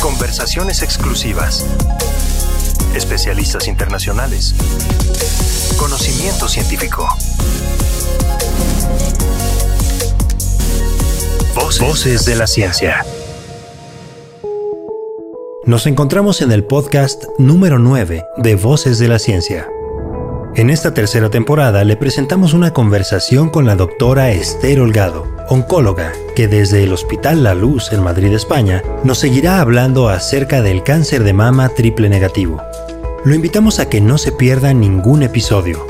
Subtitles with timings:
[0.00, 1.66] Conversaciones exclusivas.
[2.94, 4.54] Especialistas internacionales.
[5.78, 7.08] Conocimiento científico.
[11.80, 13.04] Voces, de la ciencia.
[15.64, 19.68] Nos encontramos en el podcast número 9 de Voces de la Ciencia.
[20.58, 26.48] En esta tercera temporada le presentamos una conversación con la doctora Esther Holgado, oncóloga, que
[26.48, 31.32] desde el Hospital La Luz en Madrid, España, nos seguirá hablando acerca del cáncer de
[31.32, 32.60] mama triple negativo.
[33.24, 35.86] Lo invitamos a que no se pierda ningún episodio.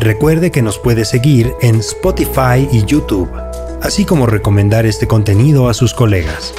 [0.00, 3.30] Recuerde que nos puede seguir en Spotify y YouTube,
[3.82, 6.54] así como recomendar este contenido a sus colegas.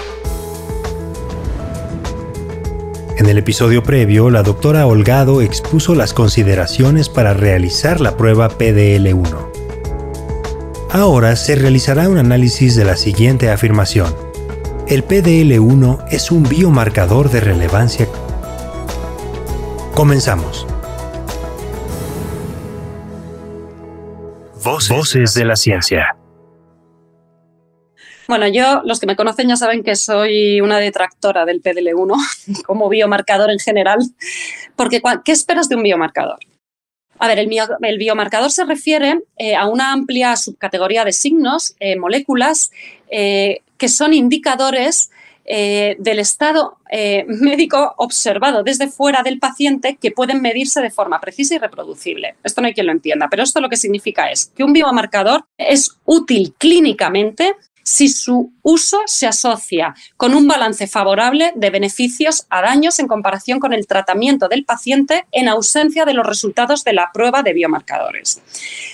[3.20, 9.52] En el episodio previo, la doctora Holgado expuso las consideraciones para realizar la prueba PDL1.
[10.90, 14.16] Ahora se realizará un análisis de la siguiente afirmación.
[14.88, 18.08] El PDL1 es un biomarcador de relevancia.
[19.94, 20.66] Comenzamos.
[24.64, 26.19] Voces, de la ciencia.
[28.30, 32.88] Bueno, yo, los que me conocen ya saben que soy una detractora del PDL1 como
[32.88, 33.98] biomarcador en general,
[34.76, 36.38] porque ¿qué esperas de un biomarcador?
[37.18, 42.70] A ver, el, biomarcador se refiere eh, a una amplia subcategoría de signos, eh, moléculas,
[43.10, 45.10] eh, que son indicadores
[45.52, 46.78] del estado
[47.26, 52.36] médico observado desde fuera del paciente que pueden medirse de forma precisa y reproducible.
[52.44, 55.46] Esto no hay quien lo entienda, pero esto lo que significa es que un biomarcador
[55.58, 62.62] es útil clínicamente si su uso se asocia con un balance favorable de beneficios a
[62.62, 67.12] daños en comparación con el tratamiento del paciente en ausencia de los resultados de la
[67.14, 68.42] prueba de biomarcadores.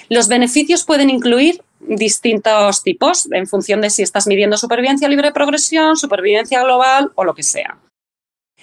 [0.09, 5.33] Los beneficios pueden incluir distintos tipos en función de si estás midiendo supervivencia libre de
[5.33, 7.77] progresión, supervivencia global o lo que sea.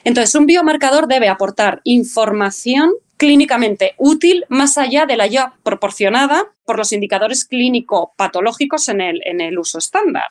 [0.04, 6.78] Entonces, un biomarcador debe aportar información clínicamente útil más allá de la ya proporcionada por
[6.78, 10.30] los indicadores clínico-patológicos en el, en el uso estándar.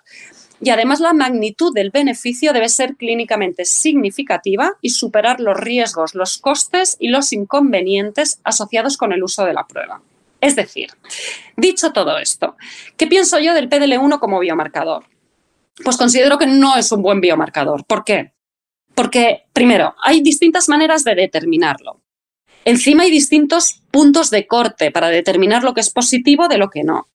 [0.63, 6.37] Y además la magnitud del beneficio debe ser clínicamente significativa y superar los riesgos, los
[6.37, 10.01] costes y los inconvenientes asociados con el uso de la prueba.
[10.39, 10.89] Es decir,
[11.57, 12.57] dicho todo esto,
[12.95, 15.05] ¿qué pienso yo del PDL1 como biomarcador?
[15.83, 17.85] Pues considero que no es un buen biomarcador.
[17.85, 18.33] ¿Por qué?
[18.93, 22.00] Porque, primero, hay distintas maneras de determinarlo.
[22.65, 26.83] Encima hay distintos puntos de corte para determinar lo que es positivo de lo que
[26.83, 27.07] no.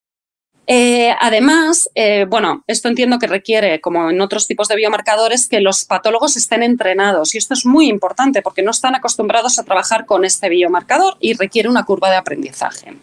[0.69, 5.61] Eh, además, eh, bueno, esto entiendo que requiere, como en otros tipos de biomarcadores, que
[5.61, 7.35] los patólogos estén entrenados.
[7.35, 11.35] Y esto es muy importante porque no están acostumbrados a trabajar con este biomarcador y
[11.35, 12.97] requiere una curva de aprendizaje.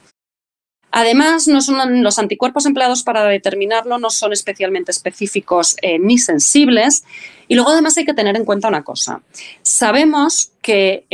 [0.92, 7.06] Además, no son, los anticuerpos empleados para determinarlo no son especialmente específicos eh, ni sensibles.
[7.48, 9.22] Y luego, además, hay que tener en cuenta una cosa.
[9.64, 11.06] Sabemos que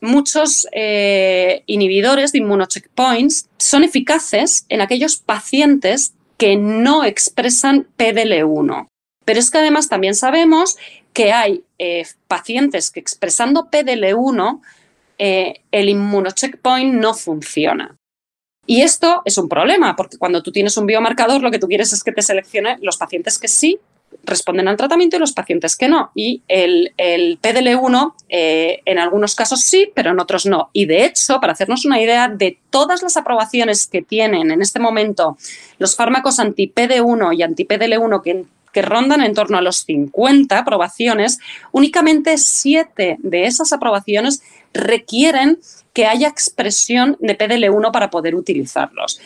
[0.00, 8.88] muchos eh, inhibidores de inmunocheckpoints son eficaces en aquellos pacientes que no expresan PDL1.
[9.24, 10.76] Pero es que además también sabemos
[11.12, 14.60] que hay eh, pacientes que expresando PDL1
[15.18, 17.96] eh, el inmunocheckpoint no funciona.
[18.66, 21.92] Y esto es un problema, porque cuando tú tienes un biomarcador, lo que tú quieres
[21.92, 23.78] es que te seleccione los pacientes que sí
[24.26, 26.10] responden al tratamiento y los pacientes que no.
[26.14, 30.70] Y el, PDL1 eh, en algunos casos sí, pero en otros no.
[30.72, 34.80] Y de hecho, para hacernos una idea de todas las aprobaciones que tienen en este
[34.80, 35.36] momento
[35.78, 41.38] los fármacos anti-PD1 y anti-PDL1 que, que rondan en torno a los 50 aprobaciones,
[41.72, 44.42] únicamente 7 de esas aprobaciones
[44.72, 45.58] requieren
[45.92, 49.20] que haya expresión de PDL1 para poder utilizarlos.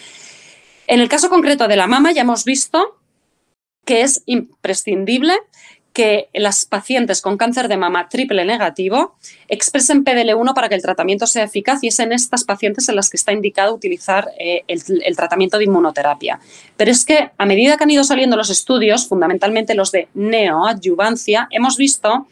[0.86, 2.97] En el caso concreto de la mama ya hemos visto
[3.88, 5.32] que es imprescindible
[5.94, 9.16] que las pacientes con cáncer de mama triple negativo
[9.48, 13.08] expresen PDL1 para que el tratamiento sea eficaz y es en estas pacientes en las
[13.08, 16.38] que está indicado utilizar eh, el, tratamiento de inmunoterapia.
[16.76, 21.48] Pero es que a medida que han ido saliendo los estudios, fundamentalmente los de neoadyuvancia,
[21.50, 22.26] hemos visto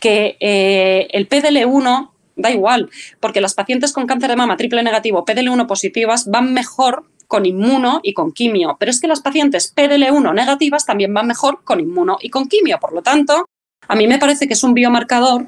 [0.00, 2.88] que eh, el PDL1 da igual,
[3.20, 8.00] porque las pacientes con cáncer de mama triple negativo, PDL1 positivas, van mejor con inmuno
[8.02, 8.76] y con quimio.
[8.78, 12.78] Pero es que las pacientes PDL1 negativas también van mejor con inmuno y con quimio.
[12.80, 13.46] Por lo tanto,
[13.88, 15.46] a mí me parece que es un biomarcador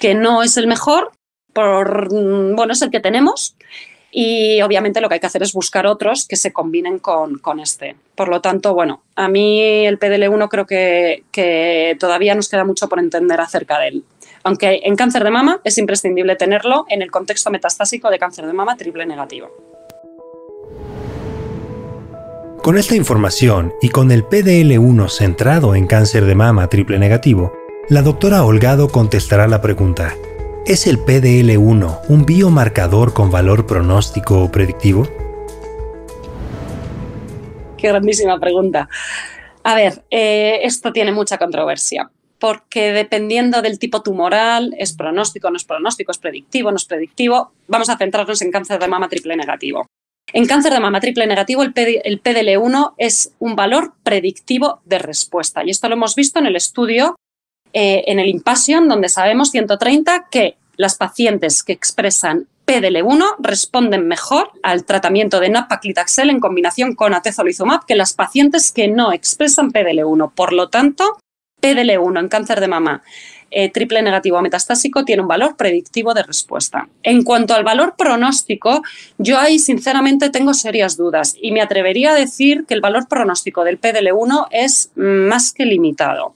[0.00, 1.12] que no es el mejor,
[1.52, 3.56] por, mm, bueno, es el que tenemos.
[4.16, 7.96] Y obviamente lo que hay que hacer es buscar otros que se combinen con, este.
[8.14, 12.88] Por lo tanto, bueno, a mí el PDL1 creo que, que todavía nos queda mucho
[12.88, 14.04] por entender acerca de él.
[14.44, 18.52] Aunque en cáncer de mama es imprescindible tenerlo en el contexto metastásico de cáncer de
[18.52, 19.73] mama triple negativo.
[22.64, 27.52] Con esta información y con el PDL1 centrado en cáncer de mama triple negativo,
[27.90, 30.14] La doctora Holgado contestará la pregunta,
[30.64, 35.06] ¿es el PDL1 un biomarcador con valor pronóstico o predictivo?
[37.76, 38.88] Qué grandísima pregunta.
[39.62, 45.58] A ver, eh, esto tiene mucha controversia porque dependiendo del tipo tumoral, es pronóstico, no
[45.58, 47.52] es pronóstico, es predictivo, no es predictivo.
[47.68, 49.86] Vamos a centrarnos en cáncer de mama triple negativo.
[50.36, 55.62] En cáncer de mama triple negativo, el, PDL1 es un valor predictivo de respuesta.
[55.64, 57.14] Y esto lo hemos visto en el estudio,
[57.72, 64.50] eh, en el Impassion, donde sabemos 130 que las pacientes que expresan PDL1 responden mejor
[64.64, 70.32] al tratamiento de nab-paclitaxel en combinación con atezolizumab que las pacientes que no expresan PDL1.
[70.34, 71.16] Por lo tanto,
[71.64, 73.02] PDL1 en cáncer de mama
[73.56, 76.88] eh, triple negativo metastásico tiene un valor predictivo de respuesta.
[77.04, 78.82] En cuanto al valor pronóstico,
[79.16, 83.62] yo ahí sinceramente tengo serias dudas y me atrevería a decir que el valor pronóstico
[83.62, 86.34] del PDL1 es más que limitado,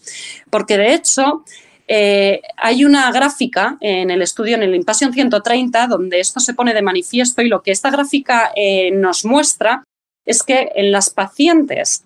[0.49, 1.43] porque de hecho
[1.89, 6.73] eh, hay una gráfica en el estudio, en el Impassion 130, donde esto se pone
[6.73, 9.83] de manifiesto y lo que esta gráfica eh, nos muestra
[10.25, 12.05] es que en las pacientes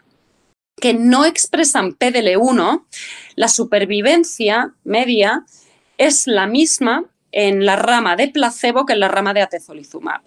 [0.80, 2.84] que no expresan PDL1,
[3.36, 5.44] la supervivencia media
[5.98, 10.22] es la misma en la rama de placebo que en la rama de atezolizumab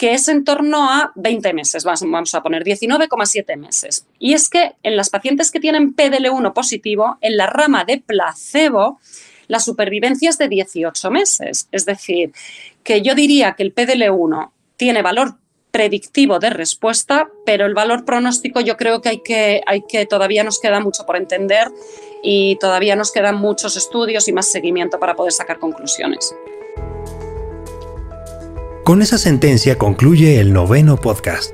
[0.00, 4.06] que es en torno a 20 meses, vamos a poner 19,7 meses.
[4.18, 8.98] Y es que en las pacientes que tienen PDL1 positivo, en la rama de placebo,
[9.46, 11.68] la supervivencia es de 18 meses.
[11.70, 12.32] Es decir,
[12.82, 15.34] que yo diría que el PDL1 tiene valor
[15.70, 20.44] predictivo de respuesta, pero el valor pronóstico yo creo que hay que, hay que todavía
[20.44, 21.68] nos queda mucho por entender
[22.22, 26.34] y todavía nos quedan muchos estudios y más seguimiento para poder sacar conclusiones.
[28.84, 31.52] Con esa sentencia concluye el noveno podcast.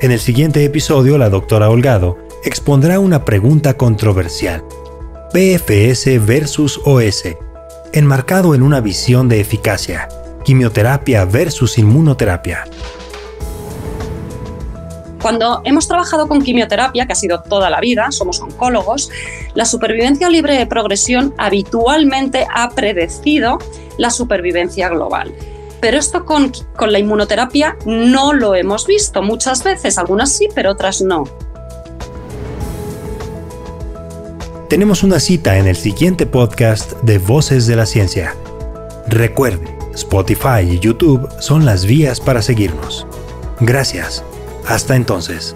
[0.00, 4.64] En el siguiente episodio, la doctora Holgado expondrá una pregunta controversial.
[5.32, 7.24] PFS versus OS,
[7.92, 10.08] enmarcado en una visión de eficacia,
[10.44, 12.64] quimioterapia versus inmunoterapia.
[15.24, 19.08] Cuando hemos trabajado con quimioterapia, que ha sido toda la vida, somos oncólogos,
[19.54, 23.56] la supervivencia libre de progresión habitualmente ha predecido
[23.96, 25.34] la supervivencia global.
[25.80, 30.72] Pero esto con, con la inmunoterapia no lo hemos visto muchas veces, algunas sí, pero
[30.72, 31.24] otras no.
[34.68, 38.36] Tenemos una cita en el siguiente podcast de Voces de la Ciencia.
[39.06, 43.06] Recuerde, Spotify y YouTube son las vías para seguirnos.
[43.60, 44.22] Gracias.
[44.66, 45.54] Hasta entonces.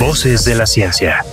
[0.00, 1.24] Voces de la ciencia.